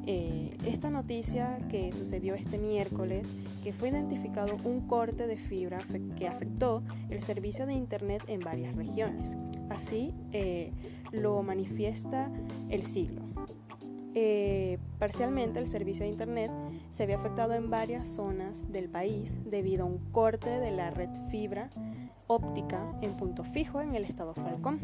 eh, 0.08 0.58
esta 0.66 0.90
noticia 0.90 1.60
que 1.70 1.92
sucedió 1.92 2.34
este 2.34 2.58
miércoles, 2.58 3.36
que 3.64 3.74
fue 3.74 3.90
identificado 3.90 4.56
un 4.64 4.88
corte 4.88 5.28
de 5.28 5.38
fibra 5.38 5.80
que 6.18 6.28
afectó 6.28 6.82
el 7.10 7.22
servicio 7.22 7.66
de 7.66 7.74
Internet 7.74 8.24
en 8.28 8.40
varias 8.40 8.76
regiones. 8.76 9.36
Así 9.70 10.14
eh, 10.32 10.72
lo 11.12 11.44
manifiesta 11.44 12.32
el 12.70 12.84
siglo. 12.84 13.22
Eh, 14.16 14.80
parcialmente 14.98 15.60
el 15.60 15.68
servicio 15.68 16.06
de 16.06 16.12
Internet 16.12 16.52
se 16.90 17.04
había 17.04 17.18
afectado 17.18 17.54
en 17.54 17.70
varias 17.70 18.10
zonas 18.10 18.72
del 18.72 18.90
país 18.90 19.38
debido 19.46 19.84
a 19.84 19.86
un 19.86 20.00
corte 20.12 20.50
de 20.50 20.72
la 20.72 20.90
red 20.90 21.10
fibra 21.30 21.70
óptica 22.26 22.82
en 23.02 23.16
punto 23.16 23.44
fijo 23.44 23.82
en 23.82 23.94
el 23.94 24.06
estado 24.06 24.34
Falcón. 24.34 24.80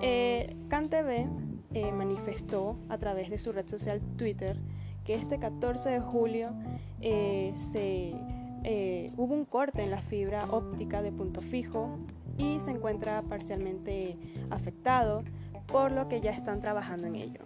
Eh, 0.00 0.56
CanTV 0.68 1.28
eh, 1.74 1.92
manifestó 1.92 2.76
a 2.88 2.98
través 2.98 3.30
de 3.30 3.38
su 3.38 3.52
red 3.52 3.66
social 3.66 4.00
Twitter 4.16 4.56
que 5.04 5.14
este 5.14 5.38
14 5.38 5.90
de 5.90 6.00
julio 6.00 6.50
eh, 7.00 7.52
se, 7.54 8.14
eh, 8.62 9.12
hubo 9.16 9.34
un 9.34 9.44
corte 9.44 9.82
en 9.82 9.90
la 9.90 10.00
fibra 10.00 10.46
óptica 10.50 11.02
de 11.02 11.12
punto 11.12 11.40
fijo 11.40 11.98
y 12.38 12.58
se 12.60 12.70
encuentra 12.70 13.22
parcialmente 13.22 14.16
afectado, 14.50 15.24
por 15.66 15.92
lo 15.92 16.08
que 16.08 16.20
ya 16.20 16.30
están 16.30 16.60
trabajando 16.60 17.06
en 17.06 17.16
ello. 17.16 17.40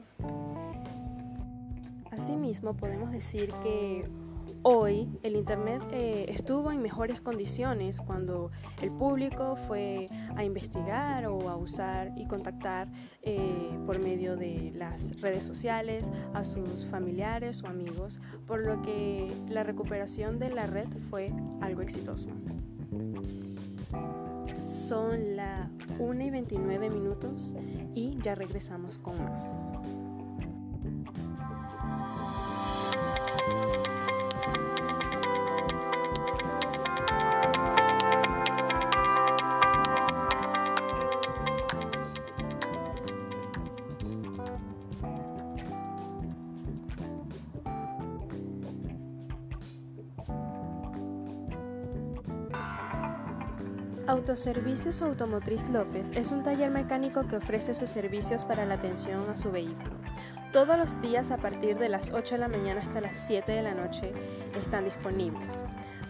Asimismo, 2.11 2.75
podemos 2.75 3.11
decir 3.11 3.49
que 3.62 4.05
Hoy 4.62 5.09
el 5.23 5.37
Internet 5.37 5.83
eh, 5.92 6.27
estuvo 6.28 6.73
en 6.73 6.83
mejores 6.83 7.20
condiciones 7.20 8.01
cuando 8.01 8.51
el 8.83 8.91
público 8.91 9.56
fue 9.56 10.09
a 10.37 10.45
investigar 10.45 11.27
o 11.27 11.48
a 11.48 11.56
usar 11.56 12.12
y 12.17 12.27
contactar 12.27 12.89
eh, 13.23 13.70
por 13.87 14.00
medio 14.00 14.37
de 14.37 14.73
las 14.75 15.20
redes 15.20 15.45
sociales 15.45 16.11
a 16.34 16.45
sus 16.45 16.84
familiares 16.87 17.62
o 17.62 17.69
amigos, 17.69 18.20
por 18.47 18.67
lo 18.67 18.83
que 18.83 19.33
la 19.48 19.62
recuperación 19.62 20.39
de 20.39 20.50
la 20.50 20.67
red 20.67 20.89
fue 21.09 21.33
algo 21.61 21.83
exitoso. 21.83 22.31
Son 24.65 25.37
las 25.37 25.69
1 25.99 26.25
y 26.25 26.31
29 26.31 26.91
minutos 26.91 27.54
y 27.94 28.16
ya 28.22 28.34
regresamos 28.34 28.99
con 28.99 29.22
más. 29.22 29.44
Autoservicios 54.09 55.03
Automotriz 55.03 55.69
López 55.69 56.11
es 56.15 56.31
un 56.31 56.43
taller 56.43 56.71
mecánico 56.71 57.29
que 57.29 57.37
ofrece 57.37 57.75
sus 57.75 57.91
servicios 57.91 58.47
para 58.47 58.65
la 58.65 58.77
atención 58.77 59.29
a 59.29 59.37
su 59.37 59.51
vehículo. 59.51 59.91
Todos 60.51 60.79
los 60.79 60.99
días 61.03 61.31
a 61.31 61.37
partir 61.37 61.77
de 61.77 61.91
las 61.91 62.11
8 62.11 62.37
de 62.37 62.41
la 62.41 62.49
mañana 62.49 62.81
hasta 62.81 63.03
las 63.03 63.19
7 63.27 63.53
de 63.53 63.61
la 63.61 63.75
noche 63.75 64.15
están 64.59 64.87
disponibles. 64.87 65.63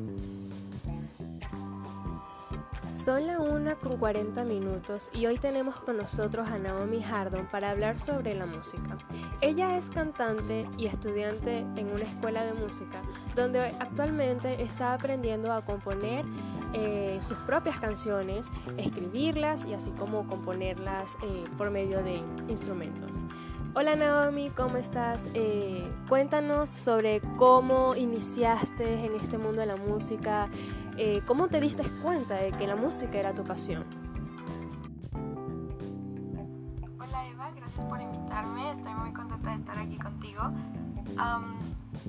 Son 3.00 3.26
la 3.28 3.40
1 3.40 3.80
con 3.80 3.96
40 3.96 4.44
minutos 4.44 5.10
y 5.14 5.26
hoy 5.26 5.38
tenemos 5.38 5.76
con 5.80 5.96
nosotros 5.96 6.50
a 6.50 6.58
Naomi 6.58 7.02
Hardon 7.02 7.48
para 7.50 7.72
hablar 7.72 7.98
sobre 7.98 8.36
la 8.36 8.46
música. 8.46 8.98
Ella 9.40 9.78
es 9.78 9.90
cantante 9.90 10.68
y 10.78 10.88
estudiante 10.88 11.60
en 11.78 11.94
una 11.94 12.04
escuela 12.04 12.44
de 12.44 12.52
música 12.52 13.02
donde 13.38 13.62
actualmente 13.80 14.62
está 14.62 14.94
aprendiendo 14.94 15.54
a 15.54 15.64
componer 15.64 16.26
eh, 16.74 17.20
sus 17.22 17.38
propias 17.38 17.80
canciones, 17.80 18.50
escribirlas 18.78 19.64
y 19.64 19.76
así 19.76 19.92
como 19.92 20.28
componerlas 20.28 21.16
eh, 21.24 21.46
por 21.58 21.72
medio 21.72 22.04
de 22.04 22.22
instrumentos. 22.50 23.16
Hola 23.76 23.96
Naomi, 23.96 24.50
¿cómo 24.50 24.78
estás? 24.78 25.30
Eh, 25.36 25.88
cuéntanos 26.10 26.70
sobre 26.70 27.22
cómo 27.38 27.96
iniciaste 27.96 29.06
en 29.06 29.16
este 29.16 29.38
mundo 29.38 29.62
de 29.62 29.68
la 29.68 29.76
música, 29.78 30.50
eh, 31.02 31.22
¿cómo 31.26 31.48
te 31.48 31.62
diste 31.62 31.84
cuenta 32.04 32.36
de 32.36 32.52
que 32.52 32.68
la 32.68 32.76
música 32.76 33.18
era 33.18 33.34
tu 33.34 33.46
pasión? 33.46 33.86
Hola 37.00 37.26
Eva, 37.26 37.52
gracias 37.56 37.86
por 37.86 38.02
invitarme, 38.02 38.72
estoy 38.72 38.94
muy 38.96 39.14
contenta 39.14 39.52
de 39.52 39.56
estar 39.56 39.78
aquí 39.78 39.98
contigo. 39.98 40.42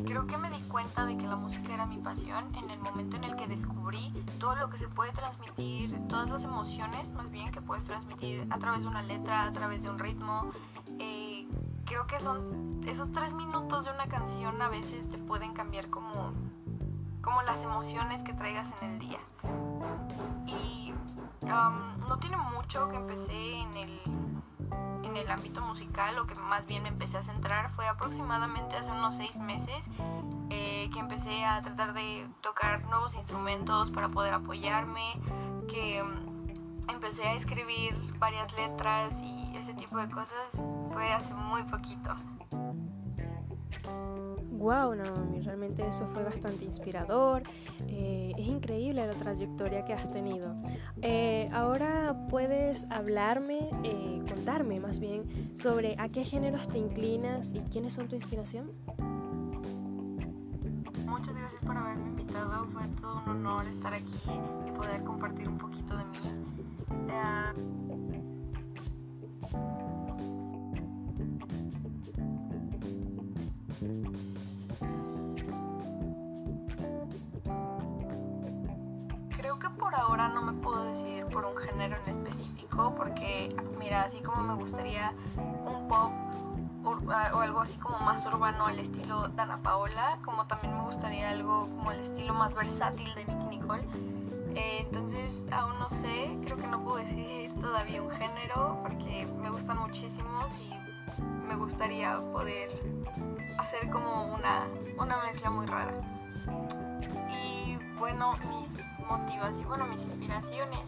creo 0.04 0.26
que 0.26 0.36
me 0.38 0.50
di 0.50 0.60
cuenta 0.62 1.06
de 1.06 1.16
que 1.16 1.24
la 1.24 1.36
música 1.36 1.72
era 1.72 1.86
mi 1.86 1.98
pasión 1.98 2.52
en 2.56 2.68
el 2.68 2.80
momento 2.80 3.16
en 3.16 3.22
el 3.22 3.36
que 3.36 3.46
descubrí 3.46 4.12
todo 4.40 4.56
lo 4.56 4.68
que 4.70 4.78
se 4.78 4.88
puede 4.88 5.12
transmitir, 5.12 5.96
todas 6.08 6.28
las 6.28 6.42
emociones 6.42 7.12
más 7.12 7.30
bien 7.30 7.52
que 7.52 7.60
puedes 7.60 7.84
transmitir 7.84 8.44
a 8.50 8.58
través 8.58 8.82
de 8.82 8.88
una 8.88 9.02
letra, 9.02 9.44
a 9.44 9.52
través 9.52 9.84
de 9.84 9.90
un 9.90 10.00
ritmo. 10.00 10.50
Eh, 10.98 11.46
creo 11.84 12.08
que 12.08 12.18
son 12.18 12.82
esos 12.88 13.12
tres 13.12 13.34
minutos 13.34 13.84
de 13.84 13.92
una 13.92 14.08
canción 14.08 14.60
a 14.60 14.68
veces 14.68 15.08
te 15.08 15.18
pueden 15.18 15.52
cambiar 15.52 15.90
como 15.90 16.32
como 17.22 17.42
las 17.42 17.62
emociones 17.62 18.22
que 18.22 18.32
traigas 18.32 18.72
en 18.80 18.92
el 18.92 18.98
día. 18.98 19.18
Y 20.46 20.92
no 22.08 22.18
tiene 22.18 22.36
mucho 22.36 22.88
que 22.88 22.96
empecé 22.96 23.58
en 23.60 23.76
el, 23.76 24.00
en 25.04 25.16
el 25.16 25.30
ámbito 25.30 25.60
musical, 25.60 26.14
lo 26.16 26.26
que 26.26 26.34
más 26.34 26.66
bien 26.66 26.82
me 26.82 26.88
empecé 26.88 27.18
a 27.18 27.22
centrar 27.22 27.70
fue 27.70 27.86
aproximadamente 27.88 28.76
hace 28.76 28.90
unos 28.90 29.16
seis 29.16 29.36
meses 29.38 29.88
eh, 30.50 30.90
que 30.92 30.98
empecé 30.98 31.44
a 31.44 31.60
tratar 31.60 31.92
de 31.94 32.28
tocar 32.40 32.84
nuevos 32.84 33.14
instrumentos 33.14 33.90
para 33.90 34.08
poder 34.08 34.34
apoyarme, 34.34 35.20
que 35.68 36.02
empecé 36.88 37.26
a 37.26 37.34
escribir 37.34 37.94
varias 38.18 38.52
letras 38.56 39.14
y 39.22 39.56
ese 39.56 39.74
tipo 39.74 39.98
de 39.98 40.10
cosas 40.10 40.62
fue 40.92 41.12
hace 41.12 41.32
muy 41.34 41.62
poquito 41.64 42.14
wow, 44.60 44.94
Naomi, 44.94 45.40
realmente 45.40 45.86
eso 45.86 46.06
fue 46.12 46.22
bastante 46.22 46.64
inspirador. 46.64 47.42
Eh, 47.88 48.32
es 48.36 48.46
increíble 48.46 49.06
la 49.06 49.12
trayectoria 49.12 49.84
que 49.84 49.94
has 49.94 50.12
tenido. 50.12 50.54
Eh, 51.02 51.48
ahora 51.52 52.26
puedes 52.28 52.86
hablarme, 52.90 53.70
eh, 53.82 54.22
contarme 54.28 54.78
más 54.78 55.00
bien 55.00 55.24
sobre 55.56 55.96
a 55.98 56.08
qué 56.10 56.24
géneros 56.24 56.68
te 56.68 56.78
inclinas 56.78 57.52
y 57.54 57.60
quiénes 57.60 57.94
son 57.94 58.08
tu 58.08 58.16
inspiración. 58.16 58.70
Muchas 61.06 61.34
gracias 61.34 61.60
por 61.64 61.76
haberme 61.76 62.08
invitado. 62.08 62.66
Fue 62.66 62.82
todo 63.00 63.22
un 63.26 63.46
honor 63.46 63.66
estar 63.66 63.94
aquí 63.94 64.30
y 64.68 64.70
poder 64.72 65.02
compartir 65.04 65.48
un 65.48 65.58
poquito 65.58 65.96
de 65.96 66.04
mí. 66.04 66.20
Creo 79.50 79.58
que 79.58 79.80
por 79.80 79.92
ahora 79.96 80.28
no 80.28 80.42
me 80.42 80.52
puedo 80.52 80.84
decidir 80.84 81.26
por 81.26 81.44
un 81.44 81.56
género 81.56 81.96
en 82.06 82.10
específico 82.10 82.94
porque, 82.96 83.52
mira, 83.80 84.04
así 84.04 84.20
como 84.20 84.44
me 84.44 84.54
gustaría 84.54 85.12
un 85.36 85.88
pop 85.88 86.12
o 86.84 87.40
algo 87.40 87.58
así 87.58 87.76
como 87.78 87.98
más 87.98 88.24
urbano 88.26 88.66
al 88.66 88.78
estilo 88.78 89.26
Dana 89.30 89.58
Paola, 89.60 90.20
como 90.24 90.46
también 90.46 90.76
me 90.76 90.82
gustaría 90.82 91.30
algo 91.30 91.62
como 91.62 91.90
el 91.90 91.98
estilo 91.98 92.32
más 92.32 92.54
versátil 92.54 93.12
de 93.16 93.24
Nicky 93.24 93.46
Nicole. 93.46 93.82
Eh, 94.54 94.86
entonces, 94.86 95.42
aún 95.50 95.76
no 95.80 95.88
sé, 95.88 96.38
creo 96.44 96.56
que 96.56 96.68
no 96.68 96.84
puedo 96.84 96.98
decidir 96.98 97.52
todavía 97.54 98.02
un 98.02 98.10
género 98.12 98.78
porque 98.84 99.26
me 99.36 99.50
gustan 99.50 99.78
muchísimos 99.80 100.52
y 100.60 100.72
me 101.48 101.56
gustaría 101.56 102.20
poder 102.30 102.70
hacer 103.58 103.90
como 103.90 104.32
una, 104.32 104.68
una 104.96 105.16
mezcla 105.24 105.50
muy 105.50 105.66
rara. 105.66 105.94
Y 107.32 107.76
bueno, 107.98 108.36
mis 108.48 108.69
motivaciones, 109.10 109.66
bueno, 109.66 109.86
mis 109.86 110.02
inspiraciones 110.02 110.80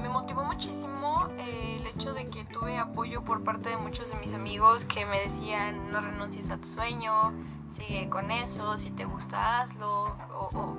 me 0.00 0.08
motivó 0.08 0.44
muchísimo 0.44 1.28
eh, 1.38 1.78
el 1.80 1.86
hecho 1.86 2.14
de 2.14 2.28
que 2.28 2.44
tuve 2.44 2.78
apoyo 2.78 3.22
por 3.22 3.44
parte 3.44 3.68
de 3.70 3.76
muchos 3.76 4.12
de 4.12 4.18
mis 4.18 4.34
amigos 4.34 4.84
que 4.84 5.06
me 5.06 5.20
decían 5.20 5.90
no 5.92 6.00
renuncies 6.00 6.50
a 6.50 6.58
tu 6.58 6.66
sueño, 6.66 7.32
sigue 7.68 8.08
con 8.08 8.30
eso, 8.30 8.76
si 8.76 8.90
te 8.90 9.04
gusta 9.04 9.60
hazlo, 9.60 10.16
o, 10.32 10.76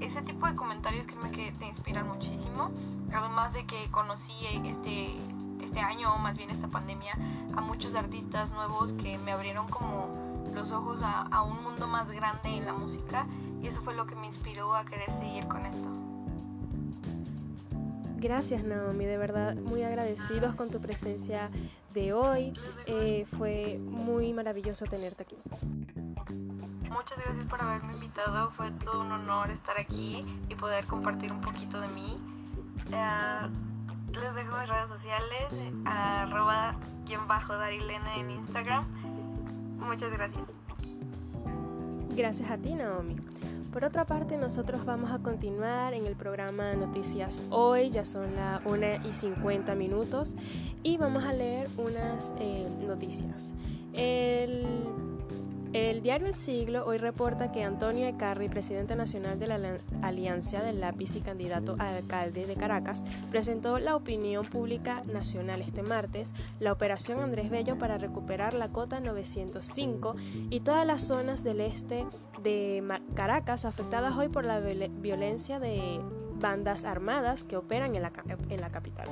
ese 0.00 0.20
tipo 0.22 0.46
de 0.46 0.56
comentarios 0.56 1.06
creo 1.06 1.30
que 1.30 1.52
te 1.52 1.66
inspiran 1.66 2.08
muchísimo. 2.08 2.70
Además 3.12 3.52
de 3.52 3.64
que 3.66 3.90
conocí 3.90 4.32
este, 4.64 5.16
este 5.64 5.80
año, 5.80 6.12
o 6.14 6.18
más 6.18 6.36
bien 6.36 6.50
esta 6.50 6.68
pandemia, 6.68 7.12
a 7.56 7.60
muchos 7.60 7.94
artistas 7.94 8.50
nuevos 8.50 8.92
que 8.94 9.16
me 9.18 9.32
abrieron 9.32 9.68
como 9.68 10.25
los 10.56 10.72
ojos 10.72 11.00
a, 11.02 11.22
a 11.22 11.42
un 11.42 11.62
mundo 11.62 11.86
más 11.86 12.10
grande 12.10 12.48
en 12.48 12.64
la 12.64 12.72
música 12.72 13.26
y 13.62 13.68
eso 13.68 13.80
fue 13.82 13.94
lo 13.94 14.06
que 14.06 14.16
me 14.16 14.26
inspiró 14.26 14.74
a 14.74 14.84
querer 14.84 15.10
seguir 15.20 15.46
con 15.46 15.64
esto. 15.66 15.88
Gracias 18.16 18.64
Naomi, 18.64 19.04
de 19.04 19.18
verdad 19.18 19.54
muy 19.54 19.82
agradecidos 19.82 20.54
con 20.54 20.70
tu 20.70 20.80
presencia 20.80 21.50
de 21.92 22.14
hoy. 22.14 22.54
Eh, 22.86 23.26
fue 23.36 23.78
muy 23.78 24.32
maravilloso 24.32 24.86
tenerte 24.86 25.24
aquí. 25.24 25.36
Muchas 26.90 27.18
gracias 27.22 27.44
por 27.46 27.60
haberme 27.60 27.92
invitado, 27.92 28.50
fue 28.52 28.70
todo 28.70 29.02
un 29.02 29.12
honor 29.12 29.50
estar 29.50 29.78
aquí 29.78 30.24
y 30.48 30.54
poder 30.54 30.86
compartir 30.86 31.30
un 31.30 31.42
poquito 31.42 31.78
de 31.80 31.88
mí. 31.88 32.16
Eh, 32.90 33.48
les 34.12 34.34
dejo 34.34 34.56
mis 34.58 34.68
redes 34.70 34.88
sociales, 34.88 35.74
arroba 35.84 36.74
guion 37.04 37.28
bajo 37.28 37.54
Darilena 37.56 38.16
en 38.16 38.30
Instagram. 38.30 38.84
Muchas 39.86 40.10
gracias. 40.10 40.48
Gracias 42.16 42.50
a 42.50 42.56
ti 42.56 42.74
Naomi. 42.74 43.16
Por 43.72 43.84
otra 43.84 44.06
parte, 44.06 44.38
nosotros 44.38 44.86
vamos 44.86 45.10
a 45.10 45.18
continuar 45.18 45.92
en 45.92 46.06
el 46.06 46.16
programa 46.16 46.72
Noticias 46.74 47.44
Hoy, 47.50 47.90
ya 47.90 48.06
son 48.06 48.34
las 48.34 48.64
1 48.64 49.06
y 49.06 49.12
50 49.12 49.74
minutos, 49.74 50.34
y 50.82 50.96
vamos 50.96 51.24
a 51.24 51.34
leer 51.34 51.68
unas 51.76 52.32
eh, 52.40 52.66
noticias. 52.86 53.52
El 53.92 54.66
el 55.76 56.02
diario 56.02 56.26
El 56.26 56.34
Siglo 56.34 56.86
hoy 56.86 56.96
reporta 56.96 57.52
que 57.52 57.62
Antonio 57.62 58.06
Ecarri, 58.06 58.48
presidente 58.48 58.96
nacional 58.96 59.38
de 59.38 59.46
la 59.46 59.78
Alianza 60.00 60.62
del 60.62 60.80
Lápiz 60.80 61.14
y 61.16 61.20
candidato 61.20 61.76
a 61.78 61.94
alcalde 61.94 62.46
de 62.46 62.54
Caracas, 62.54 63.04
presentó 63.30 63.78
la 63.78 63.94
opinión 63.94 64.46
pública 64.46 65.02
nacional 65.04 65.60
este 65.60 65.82
martes 65.82 66.32
la 66.60 66.72
operación 66.72 67.20
Andrés 67.20 67.50
Bello 67.50 67.78
para 67.78 67.98
recuperar 67.98 68.54
la 68.54 68.68
cota 68.68 69.00
905 69.00 70.16
y 70.48 70.60
todas 70.60 70.86
las 70.86 71.02
zonas 71.02 71.44
del 71.44 71.60
este 71.60 72.06
de 72.42 72.82
Caracas 73.14 73.66
afectadas 73.66 74.16
hoy 74.16 74.28
por 74.28 74.46
la 74.46 74.60
violencia 74.60 75.60
de 75.60 76.00
bandas 76.40 76.84
armadas 76.84 77.44
que 77.44 77.58
operan 77.58 77.94
en 77.94 78.02
la, 78.02 78.10
capital. 78.70 79.08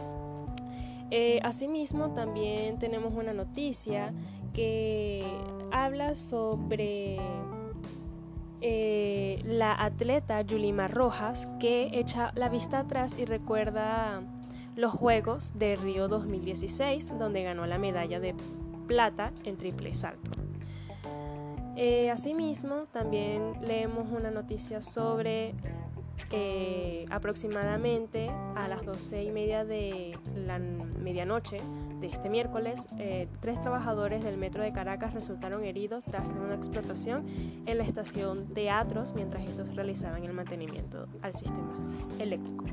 Eh, 1.10 1.40
asimismo, 1.42 2.14
también 2.14 2.78
tenemos 2.78 3.12
una 3.12 3.34
noticia 3.34 4.14
que 4.54 5.22
habla 5.70 6.14
sobre 6.14 7.18
eh, 8.62 9.42
la 9.44 9.74
atleta 9.84 10.40
Yulima 10.40 10.88
Rojas 10.88 11.46
que 11.60 11.90
echa 11.92 12.32
la 12.34 12.48
vista 12.48 12.78
atrás 12.78 13.16
y 13.18 13.26
recuerda 13.26 14.22
los 14.76 14.92
Juegos 14.92 15.52
de 15.58 15.76
Río 15.76 16.08
2016 16.08 17.18
donde 17.18 17.42
ganó 17.42 17.66
la 17.66 17.78
medalla 17.78 18.20
de 18.20 18.34
plata 18.86 19.32
en 19.44 19.56
triple 19.56 19.94
salto. 19.94 20.30
Eh, 21.76 22.08
asimismo, 22.10 22.86
también 22.92 23.54
leemos 23.66 24.08
una 24.10 24.30
noticia 24.30 24.80
sobre 24.80 25.54
eh, 26.30 27.04
aproximadamente 27.10 28.30
a 28.54 28.68
las 28.68 28.84
doce 28.84 29.24
y 29.24 29.30
media 29.32 29.64
de 29.64 30.16
la 30.36 30.58
medianoche 30.58 31.56
este 32.06 32.28
miércoles, 32.28 32.86
eh, 32.98 33.28
tres 33.40 33.60
trabajadores 33.60 34.22
del 34.22 34.36
metro 34.36 34.62
de 34.62 34.72
Caracas 34.72 35.14
resultaron 35.14 35.64
heridos 35.64 36.04
tras 36.04 36.28
una 36.28 36.54
explotación 36.54 37.26
en 37.66 37.78
la 37.78 37.84
estación 37.84 38.46
Teatros 38.54 39.14
mientras 39.14 39.44
estos 39.48 39.74
realizaban 39.74 40.24
el 40.24 40.32
mantenimiento 40.32 41.06
al 41.22 41.34
sistema 41.34 41.72
eléctrico. 42.18 42.64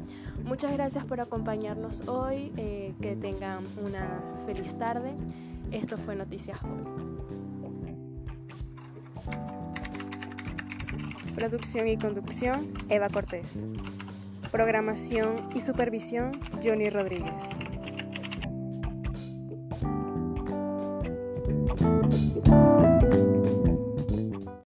Muchas 0.43 0.73
gracias 0.73 1.05
por 1.05 1.21
acompañarnos 1.21 2.07
hoy, 2.07 2.51
eh, 2.57 2.93
que 3.01 3.15
tengan 3.15 3.63
una 3.83 4.21
feliz 4.45 4.77
tarde. 4.77 5.13
Esto 5.71 5.97
fue 5.97 6.15
Noticias 6.15 6.59
Hoy. 6.63 7.01
Producción 11.35 11.87
y 11.87 11.97
conducción, 11.97 12.73
Eva 12.89 13.07
Cortés. 13.07 13.65
Programación 14.51 15.35
y 15.55 15.61
supervisión, 15.61 16.31
Johnny 16.61 16.89
Rodríguez. 16.89 17.70